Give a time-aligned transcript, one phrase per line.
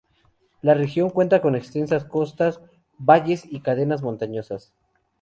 [0.63, 2.59] La región cuenta con extensas costas,
[2.97, 4.73] valles y cadenas montañosas.